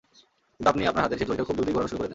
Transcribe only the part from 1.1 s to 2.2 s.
সেই ছড়িটা খুব জলদিই ঘোরানা শুরু করে দেন।